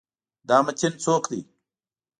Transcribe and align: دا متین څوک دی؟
دا 0.47 0.57
متین 0.65 0.93
څوک 1.03 1.23
دی؟ 1.31 1.41